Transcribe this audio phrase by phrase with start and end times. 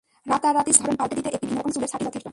[0.31, 2.27] রাতারাতি চেহারার ধরন পাল্টে দিতে একটি ভিন্ন রকম চুলের ছাঁটই যথেষ্ট।